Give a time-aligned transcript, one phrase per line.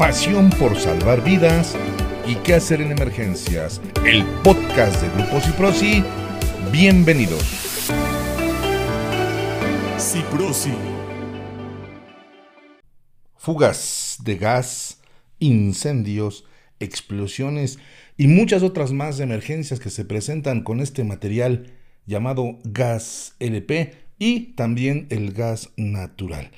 [0.00, 1.76] pasión por salvar vidas
[2.26, 3.82] y qué hacer en emergencias.
[4.02, 6.02] El podcast de Grupo Ciprosi.
[6.72, 7.42] Bienvenidos.
[9.98, 10.72] Ciprosi.
[13.36, 15.02] Fugas de gas,
[15.38, 16.46] incendios,
[16.78, 17.78] explosiones
[18.16, 21.74] y muchas otras más emergencias que se presentan con este material
[22.06, 26.50] llamado gas LP y también el gas natural.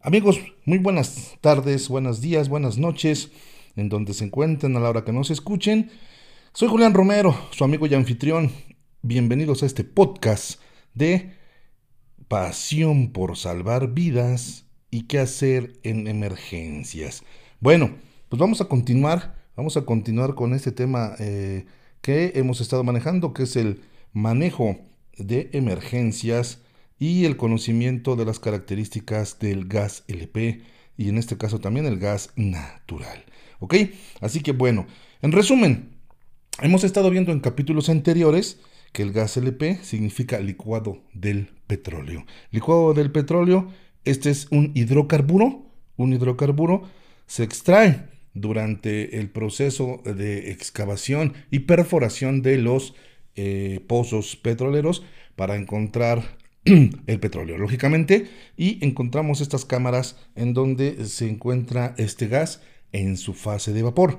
[0.00, 3.32] Amigos, muy buenas tardes, buenos días, buenas noches,
[3.74, 5.90] en donde se encuentren a la hora que nos escuchen.
[6.52, 8.52] Soy Julián Romero, su amigo y anfitrión.
[9.02, 10.60] Bienvenidos a este podcast
[10.94, 11.32] de
[12.28, 17.24] Pasión por salvar vidas y qué hacer en emergencias.
[17.58, 17.96] Bueno,
[18.28, 21.66] pues vamos a continuar, vamos a continuar con este tema eh,
[22.02, 23.80] que hemos estado manejando, que es el
[24.12, 24.78] manejo
[25.16, 26.60] de emergencias
[26.98, 30.62] y el conocimiento de las características del gas LP
[30.96, 33.24] y en este caso también el gas natural.
[33.60, 33.74] ¿Ok?
[34.20, 34.86] Así que bueno,
[35.22, 35.90] en resumen,
[36.60, 38.60] hemos estado viendo en capítulos anteriores
[38.92, 42.24] que el gas LP significa licuado del petróleo.
[42.50, 43.68] Licuado del petróleo,
[44.04, 46.82] este es un hidrocarburo, un hidrocarburo
[47.26, 52.94] se extrae durante el proceso de excavación y perforación de los
[53.36, 55.04] eh, pozos petroleros
[55.36, 56.37] para encontrar
[57.06, 63.34] el petróleo, lógicamente, y encontramos estas cámaras en donde se encuentra este gas en su
[63.34, 64.18] fase de vapor.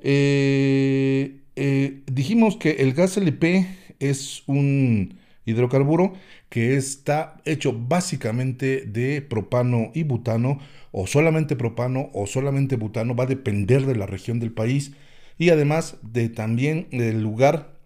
[0.00, 3.66] Eh, eh, dijimos que el gas LP
[3.98, 6.12] es un hidrocarburo
[6.48, 10.60] que está hecho básicamente de propano y butano,
[10.92, 14.92] o solamente propano o solamente butano, va a depender de la región del país
[15.38, 17.78] y además de también del lugar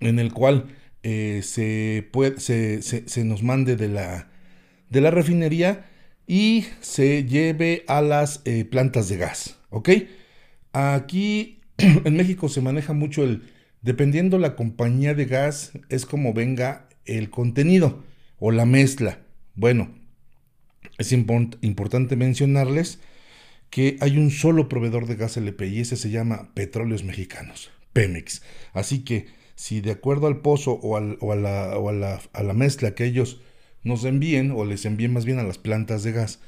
[0.00, 0.66] en el cual
[1.02, 4.28] eh, se, puede, se, nos mande de la,
[4.90, 5.86] de la refinería
[6.26, 9.58] y se lleve a las eh, plantas de gas.
[9.70, 9.90] ¿Ok?
[10.72, 13.44] Aquí en México se maneja mucho el,
[13.82, 18.04] dependiendo la compañía de gas, es como venga el contenido
[18.38, 19.20] o la mezcla.
[19.54, 19.94] Bueno,
[20.98, 23.00] es importante mencionarles
[23.70, 28.42] que hay un solo proveedor de gas LP y ese se llama Petróleos Mexicanos, Pemex.
[28.72, 29.26] Así que
[29.58, 33.40] si de acuerdo al pozo o, a, la, mezcla que ellos
[33.82, 36.38] nos envíen o les envíen más bien a las plantas de gas,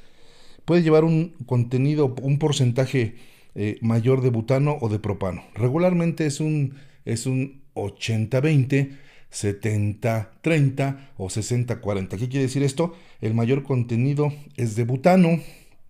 [0.63, 3.15] puede llevar un contenido, un porcentaje
[3.53, 5.43] eh, mayor de butano o de propano.
[5.55, 8.95] Regularmente es un, es un 80-20,
[9.29, 12.07] 70-30 o 60-40.
[12.11, 12.95] ¿Qué quiere decir esto?
[13.19, 15.41] El mayor contenido es de butano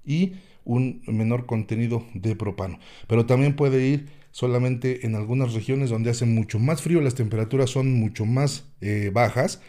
[0.04, 0.34] y
[0.66, 2.80] un menor contenido de propano.
[3.06, 7.70] Pero también puede ir solamente en algunas regiones donde hace mucho más frío, las temperaturas
[7.70, 9.62] son mucho más eh, bajas,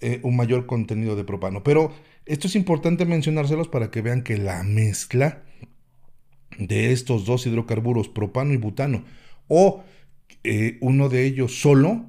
[0.00, 1.62] eh, un mayor contenido de propano.
[1.62, 1.92] Pero
[2.24, 5.42] esto es importante mencionárselos para que vean que la mezcla
[6.58, 9.04] de estos dos hidrocarburos, propano y butano,
[9.48, 9.84] o
[10.44, 12.06] eh, uno de ellos solo,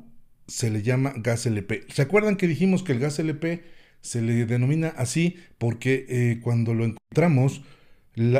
[0.48, 1.86] se le llama gas LP.
[1.90, 3.64] ¿Se acuerdan que dijimos que el gas LP
[4.02, 7.62] se le denomina así porque cuando lo encontramos,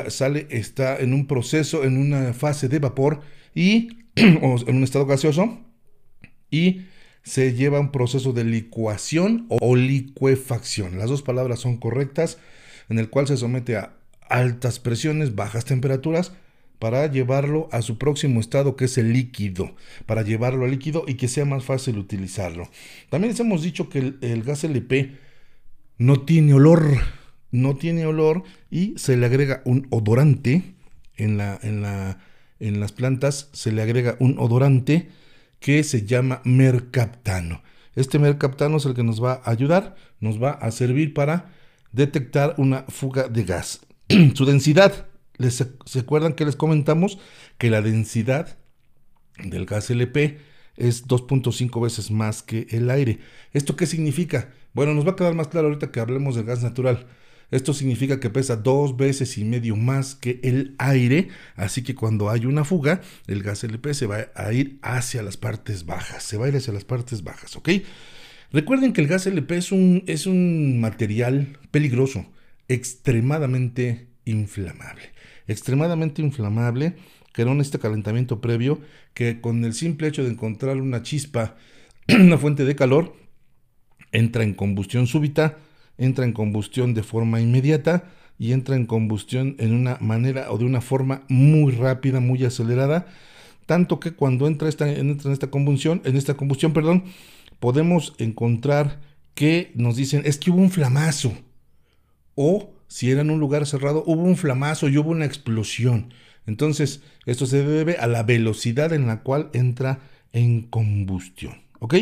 [0.08, 3.20] sale, está en un proceso, en una fase de vapor
[3.54, 5.58] y en un estado gaseoso
[6.50, 6.82] y
[7.22, 10.98] se lleva un proceso de licuación o licuefacción.
[10.98, 12.38] Las dos palabras son correctas,
[12.88, 13.94] en el cual se somete a
[14.28, 16.32] altas presiones, bajas temperaturas,
[16.78, 19.76] para llevarlo a su próximo estado que es el líquido,
[20.06, 22.70] para llevarlo al líquido y que sea más fácil utilizarlo.
[23.10, 25.12] También les hemos dicho que el, el gas LP
[25.98, 26.96] no tiene olor,
[27.50, 30.74] no tiene olor y se le agrega un odorante
[31.16, 32.18] en la, en la
[32.60, 35.08] en las plantas se le agrega un odorante
[35.58, 37.62] que se llama mercaptano.
[37.96, 41.52] Este mercaptano es el que nos va a ayudar, nos va a servir para
[41.90, 43.80] detectar una fuga de gas.
[44.34, 45.08] Su densidad,
[45.38, 47.18] ¿les, ¿se acuerdan que les comentamos
[47.58, 48.58] que la densidad
[49.42, 50.38] del gas LP
[50.76, 53.18] es 2.5 veces más que el aire?
[53.52, 54.52] ¿Esto qué significa?
[54.72, 57.06] Bueno, nos va a quedar más claro ahorita que hablemos del gas natural.
[57.50, 62.30] Esto significa que pesa dos veces y medio más que el aire, así que cuando
[62.30, 66.36] hay una fuga, el gas LP se va a ir hacia las partes bajas, se
[66.36, 67.70] va a ir hacia las partes bajas, ¿ok?
[68.52, 72.26] Recuerden que el gas LP es un, es un material peligroso,
[72.68, 75.12] extremadamente inflamable,
[75.48, 76.94] extremadamente inflamable,
[77.32, 78.80] que no este calentamiento previo,
[79.14, 81.56] que con el simple hecho de encontrar una chispa,
[82.08, 83.16] una fuente de calor,
[84.12, 85.58] entra en combustión súbita,
[86.00, 90.64] entra en combustión de forma inmediata y entra en combustión en una manera o de
[90.64, 93.06] una forma muy rápida, muy acelerada,
[93.66, 97.04] tanto que cuando entra, esta, entra en esta combustión, en esta combustión, perdón,
[97.60, 99.00] podemos encontrar
[99.34, 101.32] que nos dicen es que hubo un flamazo
[102.34, 106.12] o si era en un lugar cerrado, hubo un flamazo y hubo una explosión.
[106.46, 110.00] Entonces, esto se debe a la velocidad en la cual entra
[110.32, 111.62] en combustión.
[111.78, 111.94] ¿Ok?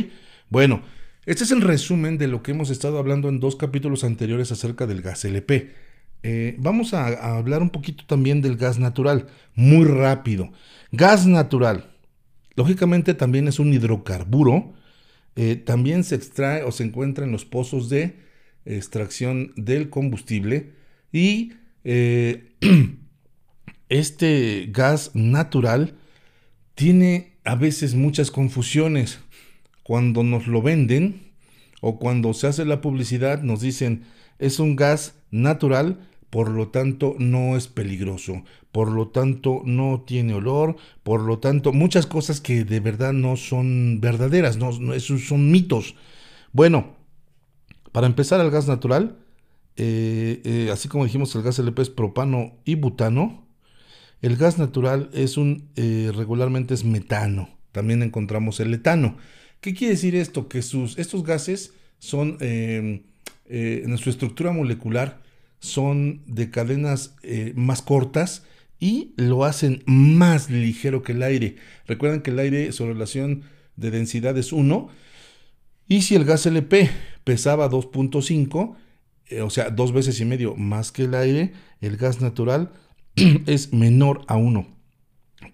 [0.48, 0.82] Bueno,
[1.28, 4.86] este es el resumen de lo que hemos estado hablando en dos capítulos anteriores acerca
[4.86, 5.74] del gas LP.
[6.22, 10.50] Eh, vamos a, hablar un poquito también del gas natural, muy rápido.
[10.90, 11.90] Gas natural,
[12.56, 14.72] lógicamente también es un hidrocarburo,
[15.36, 18.16] eh, también se extrae o se encuentra en los pozos de
[18.64, 20.72] extracción del combustible
[21.12, 21.52] y
[21.84, 22.54] eh,
[23.90, 25.94] este gas natural
[26.74, 29.18] tiene a veces muchas confusiones.
[29.88, 31.32] Cuando nos lo venden
[31.80, 34.02] o cuando se hace la publicidad nos dicen
[34.38, 40.34] es un gas natural, por lo tanto no es peligroso, por lo tanto no tiene
[40.34, 45.94] olor, por lo tanto muchas cosas que de verdad no son verdaderas, no, son mitos.
[46.52, 46.94] Bueno,
[47.90, 49.16] para empezar el gas natural,
[49.76, 53.48] eh, eh, así como dijimos el gas LP es propano y butano,
[54.20, 57.48] el gas natural es un eh, regularmente es metano.
[57.72, 59.16] También encontramos el etano.
[59.60, 60.48] ¿Qué quiere decir esto?
[60.48, 63.02] Que sus, estos gases son en
[63.98, 65.20] su estructura molecular
[65.60, 68.44] son de cadenas eh, más cortas
[68.78, 71.56] y lo hacen más ligero que el aire.
[71.86, 73.42] Recuerden que el aire, su relación
[73.76, 74.88] de densidad es 1.
[75.88, 76.90] Y si el gas LP
[77.24, 78.76] pesaba 2.5,
[79.26, 82.72] eh, o sea, dos veces y medio más que el aire, el gas natural
[83.46, 84.77] es menor a 1.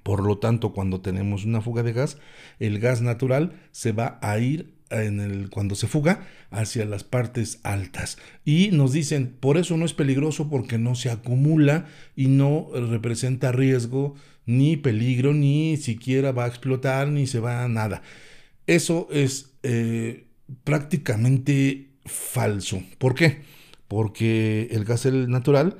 [0.04, 2.18] Por lo tanto, cuando tenemos una fuga de gas,
[2.60, 7.58] el gas natural se va a ir en el, cuando se fuga hacia las partes
[7.62, 8.18] altas.
[8.44, 13.50] Y nos dicen, por eso no es peligroso porque no se acumula y no representa
[13.50, 14.14] riesgo
[14.46, 18.02] ni peligro, ni siquiera va a explotar, ni se va a nada.
[18.66, 20.26] Eso es eh,
[20.64, 22.82] prácticamente falso.
[22.98, 23.42] ¿Por qué?
[23.88, 25.78] Porque el gas natural,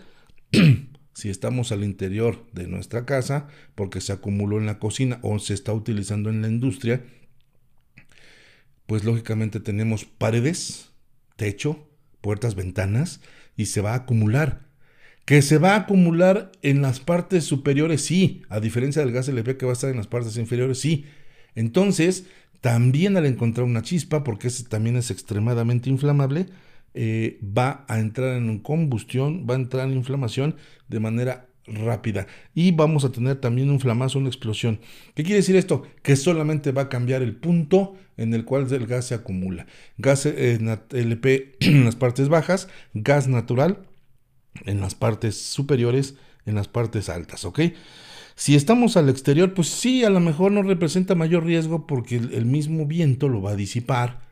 [1.14, 5.54] si estamos al interior de nuestra casa, porque se acumuló en la cocina o se
[5.54, 7.04] está utilizando en la industria,
[8.86, 10.90] pues lógicamente tenemos paredes,
[11.36, 11.88] techo,
[12.20, 13.20] puertas, ventanas
[13.56, 14.64] y se va a acumular.
[15.24, 19.56] Que se va a acumular en las partes superiores, sí, a diferencia del gas LP
[19.56, 21.06] que va a estar en las partes inferiores, sí.
[21.54, 22.26] Entonces,
[22.60, 26.46] también al encontrar una chispa, porque ese también es extremadamente inflamable,
[26.94, 30.56] eh, va a entrar en combustión, va a entrar en inflamación
[30.88, 34.80] de manera rápida y vamos a tener también un flamazo, una explosión.
[35.14, 35.82] ¿Qué quiere decir esto?
[36.02, 39.66] Que solamente va a cambiar el punto en el cual el gas se acumula.
[39.98, 40.58] Gas eh,
[40.90, 43.86] LP en las partes bajas, gas natural
[44.64, 46.14] en las partes superiores,
[46.46, 47.60] en las partes altas, ¿ok?
[48.36, 52.46] Si estamos al exterior, pues sí, a lo mejor no representa mayor riesgo porque el,
[52.46, 54.22] mismo viento lo va a disipar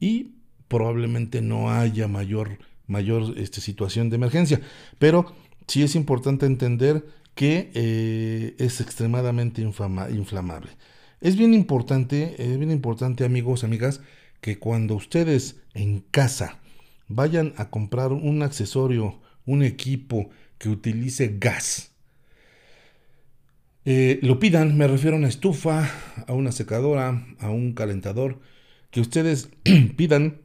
[0.00, 0.36] y
[0.68, 4.60] probablemente no haya mayor, mayor este, situación de emergencia.
[4.98, 5.34] Pero
[5.66, 10.70] sí es importante entender que eh, es extremadamente inflamable.
[11.20, 14.00] Es bien importante, es bien importante amigos, amigas,
[14.40, 16.60] que cuando ustedes en casa
[17.08, 20.28] vayan a comprar un accesorio, un equipo
[20.58, 21.94] que utilice gas,
[23.86, 25.90] eh, lo pidan, me refiero a una estufa,
[26.26, 28.40] a una secadora, a un calentador,
[28.90, 29.50] que ustedes
[29.96, 30.40] pidan,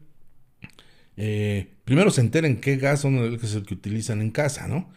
[1.19, 4.89] eh, primero se enteren qué gas son el que utilizan en casa, ¿no?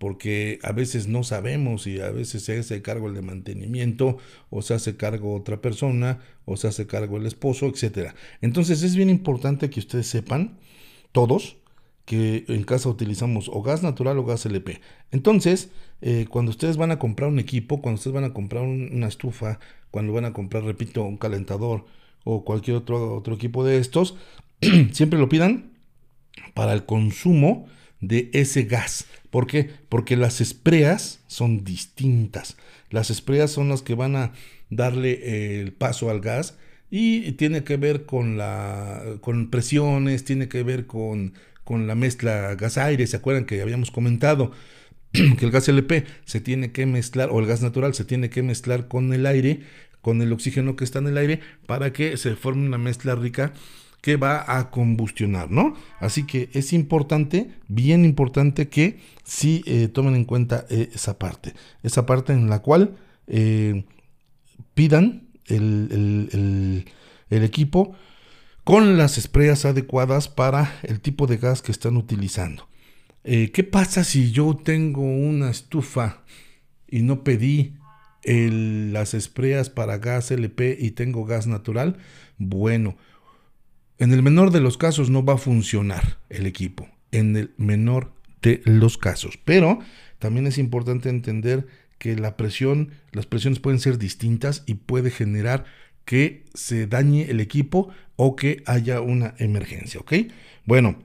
[0.00, 4.16] porque a veces no sabemos y a veces se hace cargo el de mantenimiento
[4.48, 8.14] o se hace cargo otra persona o se hace cargo el esposo, etc.
[8.40, 10.58] Entonces es bien importante que ustedes sepan,
[11.12, 11.58] todos,
[12.06, 14.80] que en casa utilizamos o gas natural o gas LP.
[15.10, 15.68] Entonces,
[16.00, 19.60] eh, cuando ustedes van a comprar un equipo, cuando ustedes van a comprar una estufa,
[19.90, 21.84] cuando van a comprar, repito, un calentador
[22.24, 24.16] o cualquier otro, otro equipo de estos,
[24.92, 25.70] siempre lo pidan
[26.54, 27.68] para el consumo
[28.00, 29.06] de ese gas.
[29.30, 29.70] ¿Por qué?
[29.88, 32.56] Porque las espreas son distintas.
[32.90, 34.32] Las espreas son las que van a
[34.70, 36.56] darle el paso al gas
[36.90, 42.54] y tiene que ver con la con presiones, tiene que ver con, con la mezcla
[42.56, 43.06] gas-aire.
[43.06, 44.52] ¿Se acuerdan que habíamos comentado
[45.12, 48.42] que el gas LP se tiene que mezclar o el gas natural se tiene que
[48.42, 49.60] mezclar con el aire,
[50.00, 53.52] con el oxígeno que está en el aire para que se forme una mezcla rica
[54.00, 55.74] que va a combustionar, ¿no?
[55.98, 61.54] Así que es importante, bien importante que sí eh, tomen en cuenta eh, esa parte,
[61.82, 63.84] esa parte en la cual eh,
[64.74, 66.84] pidan el,
[67.30, 67.94] equipo
[68.64, 72.68] con las espreas adecuadas para el tipo de gas que están utilizando.
[73.22, 76.22] ¿Qué pasa si yo tengo una estufa
[76.88, 77.74] y no pedí
[78.24, 81.98] las espreas para gas LP y tengo gas natural?
[82.38, 82.96] Bueno,
[84.00, 86.88] en el menor de los casos no va a funcionar el equipo.
[87.12, 89.38] En el menor de los casos.
[89.44, 89.78] Pero
[90.18, 95.64] también es importante entender que la presión, las presiones pueden ser distintas y puede generar
[96.06, 100.14] que se dañe el equipo o que haya una emergencia, ¿ok?
[100.64, 100.96] Bueno,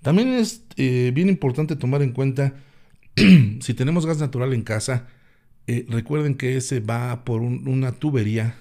[0.00, 2.54] también es eh, bien importante tomar en cuenta
[3.60, 5.06] si tenemos gas natural en casa,
[5.66, 8.56] eh, recuerden que ese va por una tubería,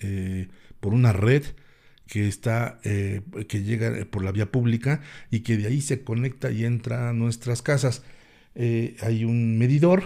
[0.00, 0.48] eh,
[0.80, 1.42] por una red
[2.06, 6.64] que está, que llega por la vía pública y que de ahí se conecta y
[6.64, 8.02] entra a nuestras casas.
[8.54, 10.04] hay un medidor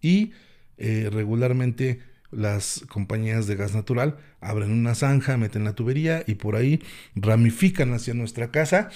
[0.00, 0.32] y
[0.78, 6.82] regularmente las compañías de gas natural abren una zanja, meten la tubería y por ahí
[7.14, 8.90] ramifican hacia nuestra casa,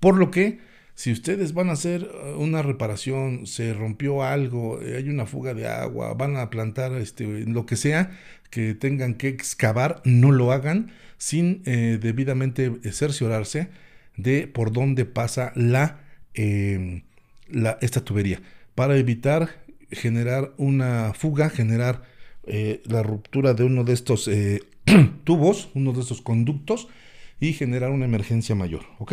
[0.00, 0.58] por lo que
[0.96, 5.52] si ustedes van a hacer uh, una reparación, se rompió algo, eh, hay una fuga
[5.52, 8.18] de agua, van a plantar este, lo que sea
[8.50, 13.68] que tengan que excavar, no lo hagan sin eh, debidamente cerciorarse
[14.16, 16.00] de por dónde pasa la,
[16.32, 17.02] em,
[17.50, 18.40] la, esta tubería
[18.74, 19.50] para evitar
[19.90, 22.04] generar una fuga, generar
[22.44, 24.30] eh, la ruptura de uno de estos
[25.24, 26.88] tubos, uno de estos conductos
[27.38, 28.86] y generar una emergencia mayor.
[28.98, 29.12] ¿Ok?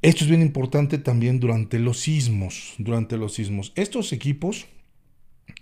[0.00, 2.74] Esto es bien importante también durante los sismos.
[2.78, 3.72] Durante los sismos.
[3.74, 4.66] Estos equipos,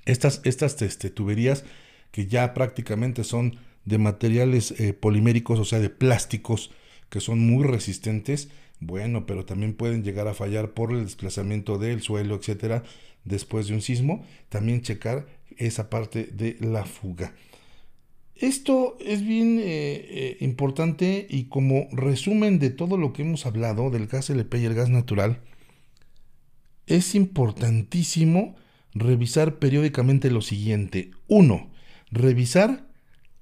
[0.05, 1.64] estas, estas este, tuberías
[2.11, 6.71] que ya prácticamente son de materiales eh, poliméricos, o sea, de plásticos,
[7.09, 8.50] que son muy resistentes,
[8.81, 12.83] bueno, pero también pueden llegar a fallar por el desplazamiento del suelo, etcétera,
[13.25, 14.26] después de un sismo.
[14.50, 15.26] También checar
[15.57, 17.35] esa parte de la fuga.
[18.38, 23.88] Esto es bien eh, eh, importante y como resumen de todo lo que hemos hablado
[23.88, 25.40] del gas LP y el gas natural,
[26.87, 28.55] es importantísimo
[28.93, 31.12] revisar periódicamente lo siguiente.
[31.28, 31.71] Uno,
[32.11, 32.87] revisar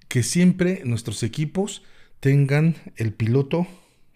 [0.06, 1.82] que siempre nuestros equipos
[2.20, 3.66] tengan el piloto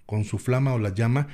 [0.06, 1.26] con su flama o la llama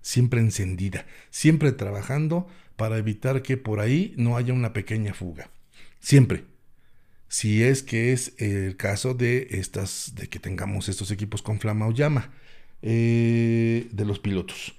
[0.00, 5.50] siempre encendida, siempre trabajando para evitar que por ahí no haya una pequeña fuga.
[5.98, 6.51] Siempre
[7.32, 11.86] si es que es el caso de estas, de que tengamos estos equipos con flama
[11.86, 12.30] o llama
[12.82, 14.74] eh, de los pilotos.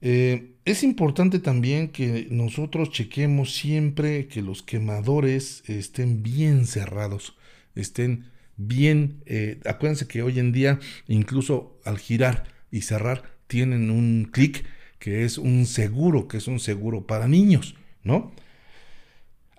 [0.00, 7.36] Eh, es importante también que nosotros chequemos siempre que los quemadores estén bien cerrados,
[7.74, 14.30] estén bien, eh, acuérdense que hoy en día incluso al girar y cerrar tienen un
[14.32, 14.64] clic
[14.98, 18.32] que es un seguro, que es un seguro para niños, ¿no?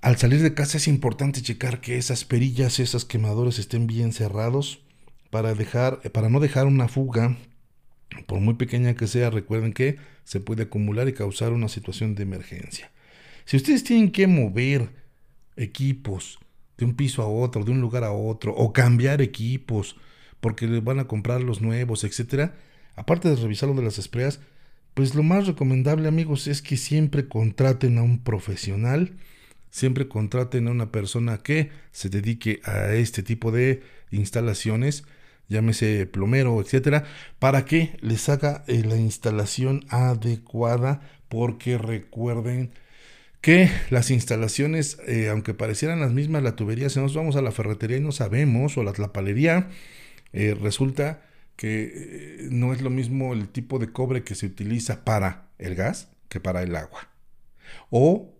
[0.01, 4.81] Al salir de casa es importante checar que esas perillas, esas quemadores estén bien cerrados
[5.29, 7.37] para, dejar, para no dejar una fuga,
[8.25, 12.23] por muy pequeña que sea, recuerden que se puede acumular y causar una situación de
[12.23, 12.89] emergencia.
[13.45, 14.89] Si ustedes tienen que mover
[15.55, 16.39] equipos
[16.79, 19.97] de un piso a otro, de un lugar a otro, o cambiar equipos
[20.39, 22.55] porque les van a comprar los nuevos, etcétera,
[22.95, 24.39] aparte de revisar lo de las espreas,
[24.95, 29.13] pues lo más recomendable, amigos, es que siempre contraten a un profesional
[29.71, 35.05] siempre contraten a una persona que se dedique a este tipo de instalaciones,
[35.47, 37.05] llámese plomero, etcétera,
[37.39, 42.71] para que les haga eh, la instalación adecuada, porque recuerden
[43.39, 47.51] que las instalaciones, eh, aunque parecieran las mismas, la tubería, si nos vamos a la
[47.51, 49.69] ferretería y no sabemos, o la tlapalería,
[50.33, 51.23] eh, resulta
[51.55, 56.09] que no es lo mismo el tipo de cobre que se utiliza para el gas
[56.27, 57.09] que para el agua.
[57.89, 58.33] O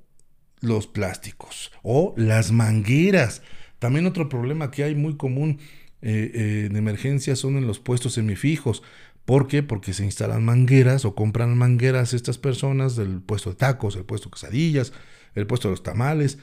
[0.62, 3.41] los plásticos o las mangueras.
[3.80, 5.60] También otro problema que hay muy común
[6.01, 8.84] eh, eh, en emergencia son en los puestos semifijos.
[9.25, 9.63] ¿Por qué?
[9.63, 14.30] Porque se instalan mangueras o compran mangueras estas personas del puesto de tacos, el puesto
[14.30, 14.94] de quesadillas,
[15.36, 16.39] el puesto de los tamales.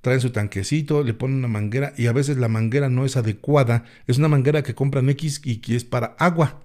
[0.00, 3.84] Traen su tanquecito, le ponen una manguera y a veces la manguera no es adecuada.
[4.06, 6.62] Es una manguera que compran X y que es para agua.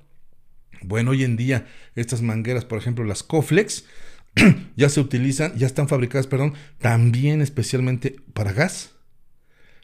[0.81, 3.85] Bueno, hoy en día estas mangueras, por ejemplo las Coflex,
[4.75, 8.95] ya se utilizan, ya están fabricadas, perdón, también especialmente para gas,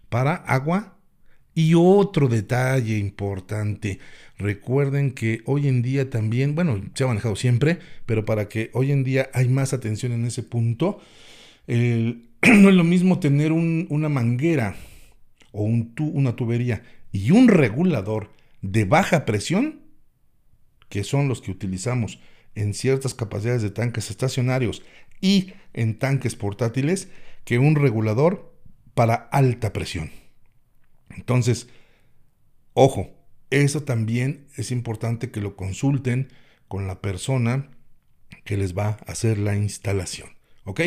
[0.10, 0.98] para agua.
[1.56, 4.00] Y otro detalle importante,
[4.40, 8.92] recuerden que hoy en día también, bueno, se ha manejado siempre, pero para que hoy
[8.92, 11.00] en día hay más atención en ese punto,
[11.68, 11.76] no
[12.70, 14.76] es lo mismo tener una manguera
[15.52, 16.82] o un una tubería
[17.12, 18.32] y un regulador
[18.64, 19.82] de baja presión,
[20.90, 22.20] que son los que utilizamos
[22.56, 24.84] en ciertas capacidades de tanques estacionarios
[25.22, 27.08] y en tanques portátiles
[27.46, 28.54] que un regulador
[28.94, 30.12] para alta presión.
[31.10, 31.68] Entonces,
[32.74, 33.12] ojo,
[33.50, 36.30] eso también es importante que lo consulten
[36.68, 37.70] con la persona
[38.44, 40.30] que les va a hacer la instalación.
[40.66, 40.82] ¿Ok?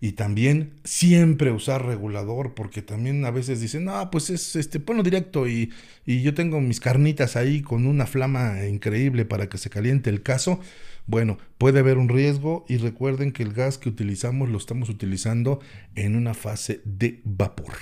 [0.00, 5.02] Y también siempre usar regulador, porque también a veces dicen, no, pues es este, ponlo
[5.02, 5.70] directo y,
[6.06, 10.22] y yo tengo mis carnitas ahí con una flama increíble para que se caliente el
[10.22, 10.60] caso
[11.08, 15.58] Bueno, puede haber un riesgo y recuerden que el gas que utilizamos lo estamos utilizando
[15.94, 17.72] en una fase de vapor.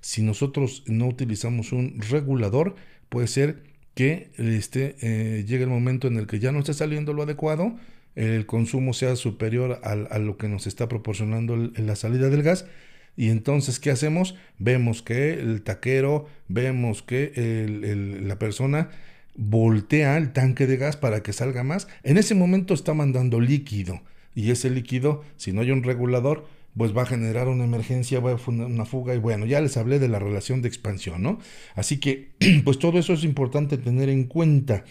[0.00, 2.76] Si nosotros no utilizamos un regulador,
[3.10, 7.12] puede ser que este, eh, llegue el momento en el que ya no esté saliendo
[7.12, 7.76] lo adecuado,
[8.16, 12.64] el consumo sea superior a, lo que nos está proporcionando la salida del gas.
[13.14, 14.36] Y entonces, ¿qué hacemos?
[14.58, 17.68] Vemos que el taquero, vemos que
[18.24, 18.88] la persona
[19.36, 21.88] voltea el tanque de gas para que salga más.
[22.02, 24.00] En ese momento está mandando líquido.
[24.34, 26.46] Y ese líquido, si no hay un regulador,
[26.76, 29.98] pues va a generar una emergencia, va a una fuga y bueno, ya les hablé
[29.98, 31.38] de la relación de expansión, ¿no?
[31.74, 32.30] Así que,
[32.64, 34.84] pues todo eso es importante tener en cuenta.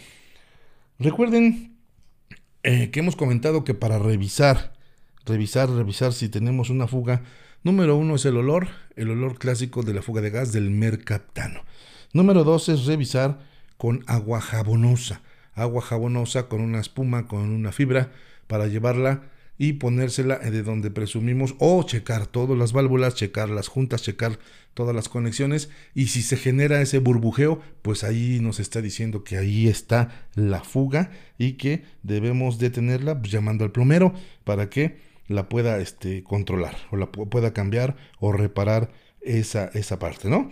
[0.98, 1.78] Recuerden
[2.62, 4.74] eh, que hemos comentado que para revisar,
[5.24, 7.22] revisar, revisar si tenemos una fuga,
[7.62, 11.62] número uno es el olor, el olor clásico de la fuga de gas del mercaptano.
[12.12, 13.38] Número dos es revisar
[13.80, 15.22] con agua jabonosa,
[15.54, 18.12] agua jabonosa con una espuma, con una fibra,
[18.46, 19.22] para llevarla
[19.56, 24.38] y ponérsela de donde presumimos o checar todas las válvulas, checar las juntas, checar
[24.74, 29.38] todas las conexiones y si se genera ese burbujeo, pues ahí nos está diciendo que
[29.38, 34.12] ahí está la fuga y que debemos detenerla pues, llamando al plomero
[34.44, 38.90] para que la pueda este, controlar o la pueda cambiar o reparar
[39.22, 40.50] esa, esa parte, ¿no?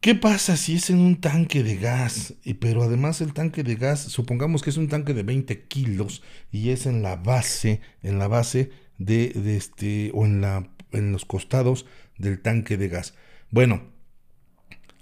[0.00, 2.34] ¿Qué pasa si es en un tanque de gas?
[2.44, 6.22] Y, pero además el tanque de gas, supongamos que es un tanque de 20 kilos
[6.52, 11.24] y es en la base, en la base de, este, o en, la, en los
[11.24, 11.84] costados
[12.16, 13.14] del tanque de gas.
[13.50, 13.82] Bueno,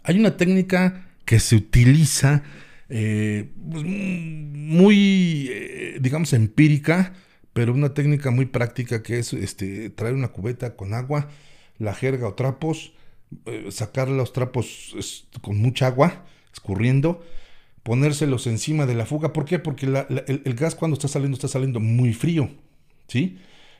[0.03, 2.43] hay una técnica que se utiliza
[2.89, 7.13] eh, pues, muy, eh, digamos, empírica,
[7.53, 11.29] pero una técnica muy práctica que es este, traer una cubeta con agua,
[11.79, 12.96] la jerga o trapos,
[13.47, 17.23] eh, sacar los trapos con mucha agua, escurriendo,
[17.83, 19.33] ponérselos encima de la fuga.
[19.33, 19.59] ¿Por qué?
[19.59, 22.51] Porque el, gas cuando está saliendo está saliendo muy frío.
[23.09, 23.39] ¿sí?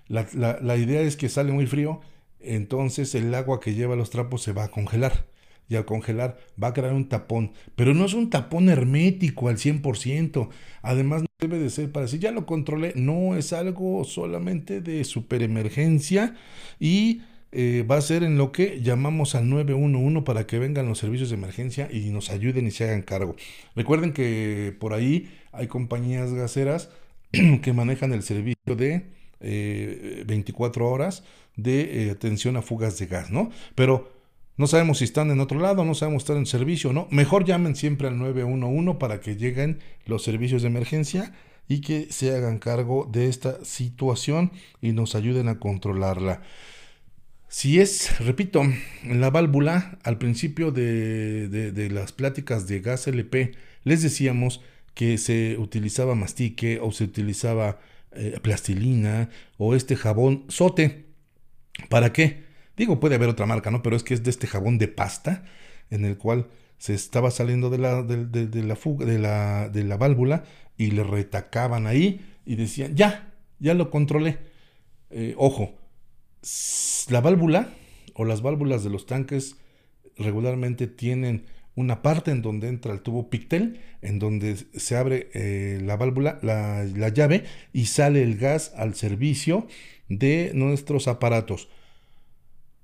[0.09, 0.27] La,
[0.61, 2.01] la, idea es que sale muy frío,
[2.41, 5.27] entonces el agua que lleva los trapos se va a congelar.
[5.69, 7.53] Y al congelar va a crear un tapón.
[7.75, 10.49] Pero no es un tapón hermético al 100%.
[10.83, 12.93] Además no debe de ser para decir, ya lo controlé.
[12.95, 16.37] No, es algo solamente de super emergencia
[16.79, 17.23] y
[17.59, 21.31] eh, va a ser en lo que llamamos al 911 para que vengan los servicios
[21.31, 23.35] de emergencia y nos ayuden y se hagan cargo.
[23.75, 26.91] Recuerden que por ahí hay compañías gaseras
[27.63, 29.07] que manejan el servicio de
[29.41, 31.25] 24 eh, horas
[31.57, 33.51] de eh, atención a fugas de gas, ¿no?
[33.75, 34.13] Pero
[34.59, 37.09] no sabemos si están en otro lado, no sabemos si están en servicio no.
[37.11, 41.33] Mejor llamen siempre al 911 para que lleguen los servicios de emergencia
[41.69, 46.43] y que se hagan cargo de esta situación y nos ayuden a controlarla.
[47.49, 48.63] Si es, repito,
[49.05, 53.53] la válvula, al principio de, las pláticas de gas LP,
[53.85, 54.63] les decíamos
[54.95, 57.79] que se utilizaba mastique o se utilizaba
[58.13, 61.07] eh, plastilina o este jabón sote.
[61.89, 62.45] ¿Para qué?
[62.77, 63.83] Digo, puede haber otra marca, ¿no?
[63.83, 65.45] Pero es que es de este jabón de pasta
[65.91, 70.45] en el cual se estaba saliendo de la, de, la fuga, de la, válvula
[70.77, 74.39] y le retacaban ahí y decían, ya, ya lo controlé.
[75.11, 75.75] Eh, ojo,
[77.11, 77.75] la válvula
[78.15, 79.57] o las válvulas de los tanques
[80.17, 85.79] regularmente tienen una parte en donde entra el tubo Pictel, en donde se abre eh,
[85.83, 89.67] la válvula, la, la, llave y sale el gas al servicio
[90.09, 91.69] de nuestros aparatos.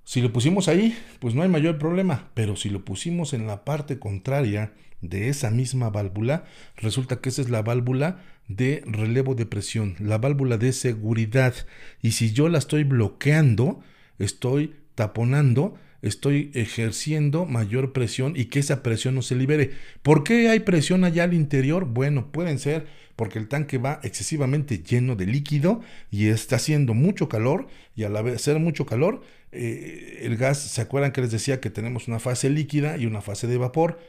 [0.05, 3.65] Si lo pusimos ahí, pues no hay mayor problema, pero si lo pusimos en la
[3.65, 6.45] parte contraria de esa misma válvula,
[6.77, 11.55] resulta que esa es la válvula de relevo de presión, la válvula de seguridad.
[12.01, 13.83] Y si yo la estoy bloqueando,
[14.19, 19.73] estoy taponando, estoy ejerciendo mayor presión y que esa presión no se libere.
[20.03, 21.85] ¿Por qué hay presión allá al interior?
[21.85, 22.87] Bueno, pueden ser
[23.17, 28.17] porque el tanque va excesivamente lleno de líquido y está haciendo mucho calor y al
[28.17, 32.49] hacer mucho calor, eh, el gas, ¿se acuerdan que les decía que tenemos una fase
[32.51, 34.01] líquida y una fase de vapor?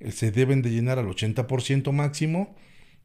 [0.00, 2.56] Eh, se deben de llenar al 80% máximo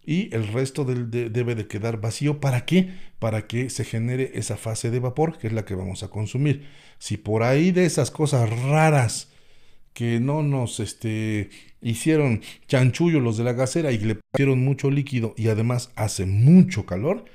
[0.06, 2.40] y el resto debe de quedar vacío.
[2.40, 2.90] ¿Para qué?
[3.20, 6.68] Para que se genere esa fase de vapor, que es la que vamos a consumir.
[7.00, 9.32] Si por ahí de esas cosas raras
[9.94, 11.50] que no nos este,
[11.82, 16.86] hicieron chanchullo los de la gasera y le pusieron mucho líquido y además hace mucho
[16.86, 17.26] calor,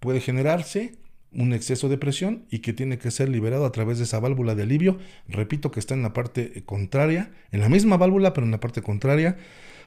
[0.00, 0.94] puede generarse
[1.36, 4.54] un exceso de presión y que tiene que ser liberado a través de esa válvula
[4.54, 4.98] de alivio.
[5.28, 8.82] Repito que está en la parte contraria, en la misma válvula, pero en la parte
[8.82, 9.36] contraria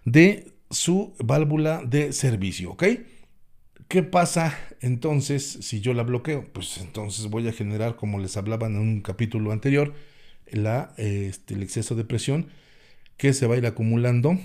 [0.06, 2.84] de su válvula de servicio, ¿ok?
[3.88, 6.46] ¿Qué pasa entonces si yo la bloqueo?
[6.54, 9.94] Pues entonces voy a generar, como les hablaba en un capítulo anterior,
[10.52, 12.48] la, este, el exceso de presión
[13.18, 14.38] que se va a ir acumulando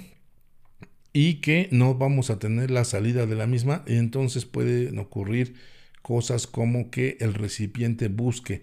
[1.12, 5.54] y que no vamos a tener la salida de la misma y entonces pueden ocurrir
[6.04, 8.60] cosas como que el recipiente busque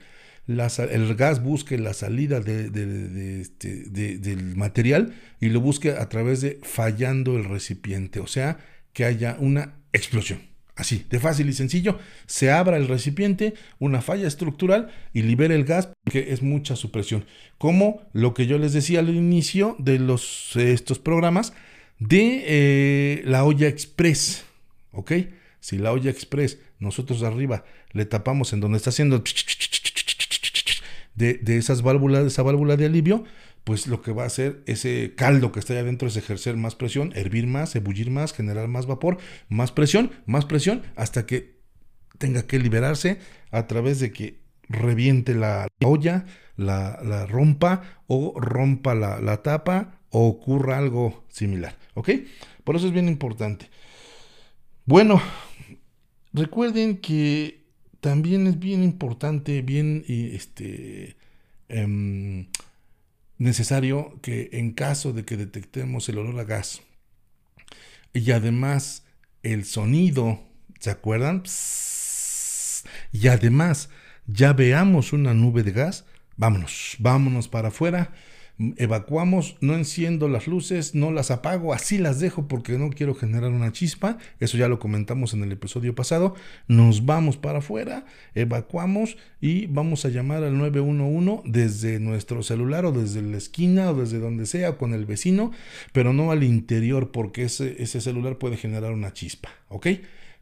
[0.47, 6.59] el gas busque la salida este, de, del material y lo busque a través de
[6.63, 8.57] fallando el recipiente, o sea,
[8.93, 10.49] que haya una explosión.
[10.75, 15.65] Así, de fácil y sencillo, se abra el recipiente, una falla estructural y libere el
[15.65, 17.25] gas porque es mucha su presión.
[17.57, 21.53] Como lo que yo les decía al inicio de los, estos programas
[21.99, 24.45] de eh, la olla express,
[24.91, 25.11] ¿ok?
[25.59, 29.23] Si la olla express nosotros arriba le tapamos en donde está haciendo
[31.15, 33.23] de, esas válvulas, de esa válvula de alivio,
[33.63, 36.75] pues lo que va a hacer ese caldo que está ahí adentro es ejercer más
[36.75, 39.17] presión, hervir más, ebullir más, generar más vapor,
[39.47, 41.61] más presión, más presión, hasta que
[42.17, 43.19] tenga que liberarse
[43.51, 50.27] a través de que reviente la, olla, la, rompa o rompa la, la, tapa o
[50.27, 51.77] ocurra algo similar.
[51.93, 52.09] ¿Ok?
[52.63, 53.69] Por eso es bien importante.
[54.85, 55.21] Bueno,
[56.33, 57.61] recuerden que
[57.99, 61.15] también es bien importante, bien este,
[61.69, 62.47] em,
[63.37, 66.81] necesario que en caso de que detectemos el olor a gas
[68.13, 69.05] y además
[69.43, 70.43] el sonido,
[70.79, 71.43] ¿se acuerdan?
[73.11, 73.89] y además
[74.25, 76.05] ya veamos una nube de gas,
[76.37, 78.11] vámonos, vámonos para afuera
[78.77, 83.51] evacuamos, no enciendo las luces, no las apago, así las dejo porque no quiero generar
[83.51, 86.35] una chispa, eso ya lo comentamos en el episodio pasado,
[86.67, 92.91] nos vamos para afuera, evacuamos y vamos a llamar al 911 desde nuestro celular o
[92.91, 95.51] desde la esquina o desde donde sea con el vecino,
[95.93, 99.87] pero no al interior porque ese, ese celular puede generar una chispa, ¿ok?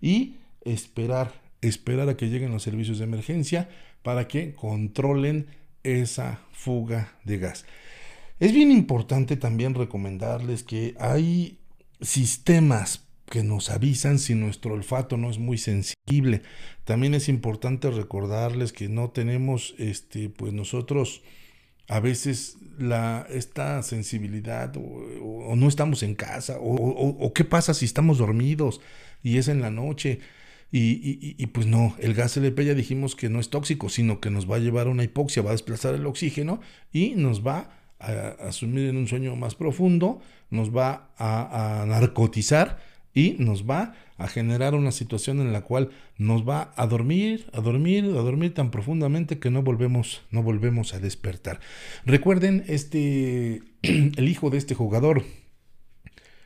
[0.02, 3.70] Y esperar, esperar a que lleguen los servicios de emergencia
[4.04, 5.48] para que controlen
[5.84, 7.66] esa fuga de gas.
[8.40, 11.60] Es bien importante también recomendarles que hay
[12.00, 16.42] sistemas que nos avisan si nuestro olfato no es muy sensible.
[16.86, 21.22] También es importante recordarles que no tenemos, este, pues nosotros
[21.90, 28.20] a veces la, esta sensibilidad o, no estamos en casa o, qué pasa si estamos
[28.20, 28.80] dormidos
[29.22, 30.20] y es en la noche.
[30.72, 34.30] Y, y, pues no, el gas LP ya dijimos que no es tóxico, sino que
[34.30, 36.62] nos va a llevar a una hipoxia, va a desplazar el oxígeno
[36.94, 42.80] y nos va a, asumir en un sueño más profundo, nos va a, narcotizar
[43.14, 47.62] y nos va a generar una situación en la cual nos va a dormir, a
[47.62, 51.60] dormir, a dormir tan profundamente que no volvemos, no volvemos a despertar.
[52.06, 55.24] Recuerden este el hijo de este jugador,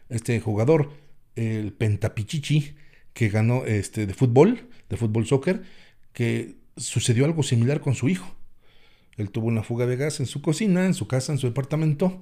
[0.09, 0.91] este jugador,
[1.35, 2.75] el Pentapichichi,
[3.13, 5.63] que ganó este de fútbol, de fútbol soccer,
[6.13, 8.35] que sucedió algo similar con su hijo.
[9.17, 12.21] Él tuvo una fuga de gas en su cocina, en su casa, en su departamento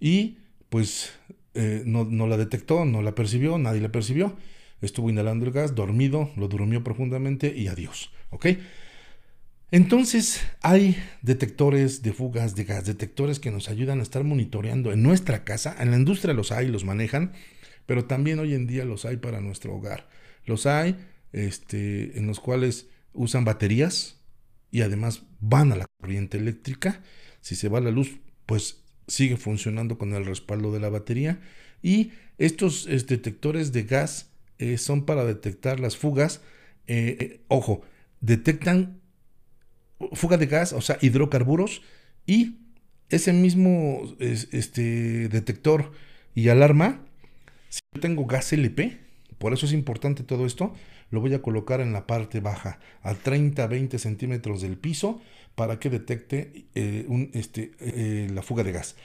[0.00, 1.12] y pues
[1.54, 4.36] eh, no, la detectó, no la percibió, nadie la percibió.
[4.80, 8.10] Estuvo inhalando el gas, dormido, lo durmió profundamente y adiós.
[8.30, 8.46] ¿Ok?
[9.70, 15.02] Entonces hay detectores de fugas de gas, detectores que nos ayudan a estar monitoreando en
[15.02, 15.76] nuestra casa.
[15.78, 17.32] En la industria los hay, los manejan,
[17.86, 20.08] pero también hoy en día los hay para nuestro hogar.
[20.44, 20.96] Los hay
[21.32, 24.21] este, en los cuales usan baterías,
[24.72, 27.00] y además van a la corriente eléctrica.
[27.40, 31.40] Si se va la luz, pues sigue funcionando con el respaldo de la batería.
[31.82, 36.40] Y estos detectores de gas eh, son para detectar las fugas.
[36.86, 37.82] Eh, eh, ojo,
[38.20, 39.00] detectan
[40.12, 41.82] fuga de gas, o sea, hidrocarburos,
[42.26, 42.56] y
[43.08, 45.92] ese mismo este, detector
[46.34, 47.04] y alarma,
[47.68, 48.98] si yo tengo gas LP,
[49.38, 50.74] por eso es importante todo esto,
[51.12, 55.20] lo voy a colocar en la parte baja, a 30-20 centímetros del piso,
[55.54, 58.96] para que detecte eh, este, eh, la fuga de gas.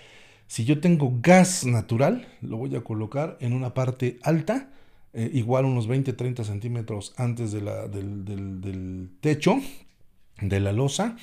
[0.48, 4.70] Si yo tengo gas natural, lo voy a colocar en una parte alta,
[5.14, 9.60] eh, igual unos 20-30 centímetros antes de la, del, del techo
[10.40, 11.18] de la losa,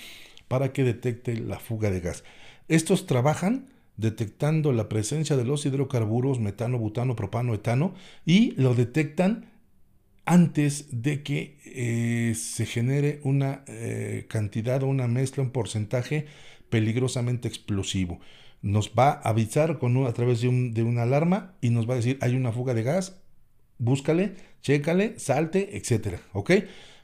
[0.48, 2.24] para que detecte la fuga de gas.
[2.68, 7.94] Estos trabajan detectando la presencia de los hidrocarburos, metano, butano, propano, etano,
[8.26, 9.53] y lo detectan
[10.26, 16.26] antes de que eh, se genere una eh, cantidad o una mezcla, un porcentaje
[16.70, 18.20] peligrosamente explosivo.
[18.62, 21.94] Nos va a avisar con a través de, un, de, una alarma y nos va
[21.94, 23.20] a decir hay una fuga de gas,
[23.78, 26.52] búscale, chécale, salte, etcétera, ¿ok?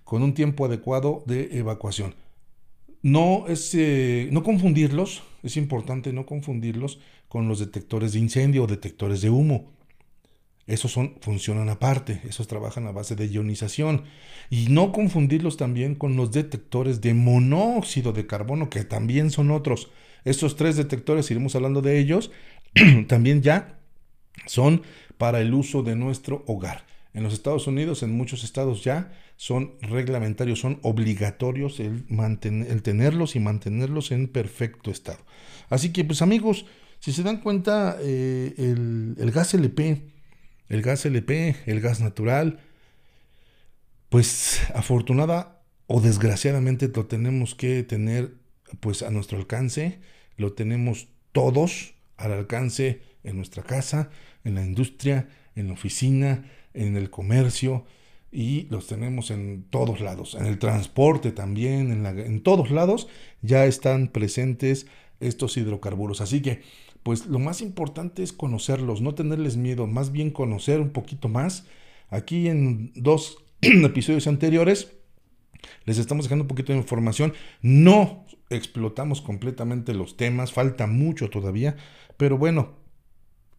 [0.05, 2.15] Con un tiempo adecuado de evacuación.
[3.03, 8.67] No, es, eh, no confundirlos, es importante no confundirlos con los detectores de incendio o
[8.67, 9.73] detectores de humo.
[10.71, 14.05] Esos son, funcionan aparte, esos trabajan a base de ionización.
[14.51, 19.91] Y no confundirlos también con los detectores de monóxido de carbono, que también son otros.
[20.25, 22.31] Estos tres detectores, iremos hablando de ellos,
[23.09, 23.81] también ya
[24.47, 24.83] son
[25.19, 26.87] para el uso de nuestro hogar.
[27.15, 32.05] En los Estados Unidos, en muchos estados ya son reglamentarios, son obligatorios el,
[32.69, 35.19] el tenerlos y mantenerlos en perfecto estado.
[35.69, 36.67] Así que, pues amigos,
[37.01, 40.10] si se dan cuenta, eh, el gas LP,
[40.71, 42.61] el gas LP, el gas natural,
[44.09, 48.35] pues afortunada o desgraciadamente lo tenemos que tener
[48.79, 50.01] pues a nuestro alcance,
[50.37, 54.11] lo tenemos todos al alcance en nuestra casa,
[54.45, 57.85] en la industria, en la oficina, en el comercio
[58.31, 63.09] y los tenemos en todos lados, en el transporte también, en, en todos lados
[63.43, 64.87] ya están presentes
[65.19, 66.21] estos hidrocarburos.
[66.21, 66.63] Así que,
[67.03, 71.67] pues lo más importante es conocerlos, no tenerles miedo, más bien conocer un poquito más.
[72.09, 74.93] Aquí en dos episodios anteriores
[75.85, 77.33] les estamos dejando un poquito de información.
[77.63, 81.77] No explotamos completamente los temas, falta mucho todavía,
[82.17, 82.75] pero bueno,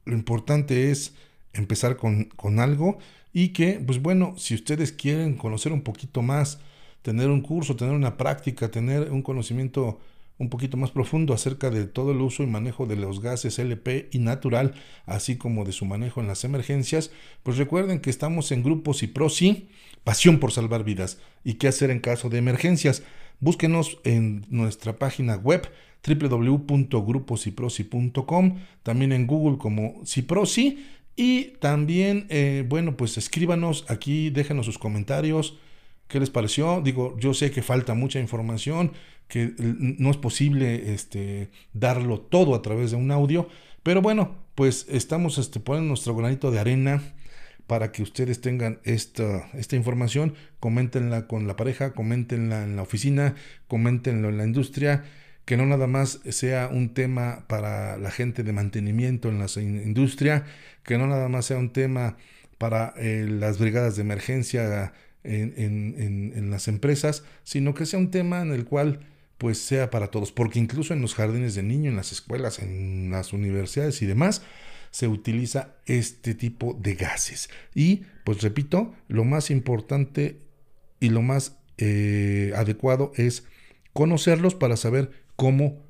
[0.05, 1.15] lo importante es
[1.53, 2.97] empezar con, con algo
[3.33, 6.59] y que, pues bueno, si ustedes quieren conocer un poquito más,
[7.01, 9.99] tener un curso, tener una práctica, tener un conocimiento
[10.41, 14.09] un poquito más profundo acerca de todo el uso y manejo de los gases LP
[14.11, 14.73] y natural,
[15.05, 17.11] así como de su manejo en las emergencias,
[17.43, 19.69] pues recuerden que estamos en grupos y prosi,
[20.03, 23.03] pasión por salvar vidas y qué hacer en caso de emergencias.
[23.39, 25.69] Búsquenos en nuestra página web
[26.07, 34.79] www.gruposiprosi.com, también en Google como Ciprosi y también, eh, bueno, pues escríbanos aquí, déjenos sus
[34.79, 35.59] comentarios,
[36.11, 36.81] qué les pareció.
[36.81, 38.91] Digo, yo sé que falta mucha información,
[39.27, 43.47] que no es posible este, darlo todo a través de un audio,
[43.81, 47.01] pero bueno, pues estamos este, poniendo nuestro granito de arena
[47.65, 53.35] para que ustedes tengan esta, esta información, coméntenla con la pareja, coméntenla en la oficina,
[53.67, 55.05] coméntenlo en la industria
[55.45, 60.45] que no nada más sea un tema para la gente de mantenimiento en la industria,
[60.83, 62.17] que no nada más sea un tema
[62.57, 68.51] para eh, las brigadas de emergencia en, las empresas, sino que sea un tema en
[68.51, 68.99] el cual
[69.37, 73.09] pues sea para todos, porque incluso en los jardines de niños, en las escuelas, en
[73.11, 74.43] las universidades y demás,
[74.91, 77.49] se utiliza este tipo de gases.
[77.73, 80.41] Y pues repito, lo más importante
[80.99, 83.45] y lo más eh, adecuado es
[83.93, 85.81] conocerlos para saber cómo,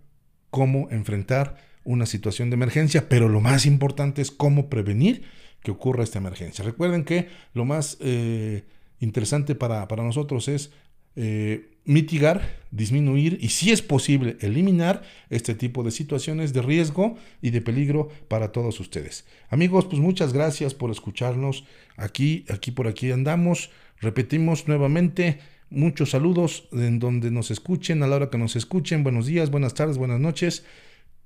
[0.50, 5.24] cómo enfrentar una situación de emergencia, pero lo más importante es cómo prevenir
[5.64, 6.64] que ocurra esta emergencia.
[6.64, 8.64] Recuerden que lo más eh,
[9.02, 10.72] interesante para, nosotros es
[11.18, 17.50] eh, mitigar, disminuir y si es posible eliminar este tipo de situaciones de riesgo y
[17.50, 19.26] de peligro para todos ustedes.
[19.50, 21.66] Amigos, pues muchas gracias por escucharnos.
[21.98, 23.72] Aquí, aquí por aquí andamos.
[24.00, 25.40] Repetimos nuevamente
[25.72, 29.04] Muchos saludos en donde nos escuchen, a la hora que nos escuchen.
[29.04, 30.66] Buenos días, buenas tardes, buenas noches.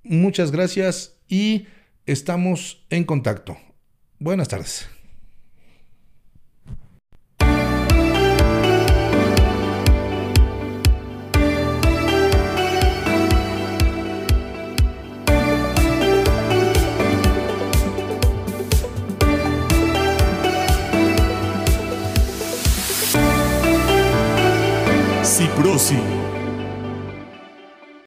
[0.04, 1.66] Muchas gracias y
[2.06, 3.58] estamos en contacto.
[4.20, 4.88] Buenas tardes.
[25.76, 26.25] Ciprosi